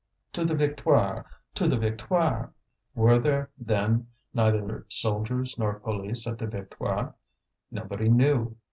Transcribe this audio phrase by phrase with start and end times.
[0.33, 1.27] "To the Victoire!
[1.53, 2.51] to the Victoire!"
[2.95, 7.13] Were there, then, neither soldiers nor police at the Victoire?
[7.69, 8.57] Nobody knew.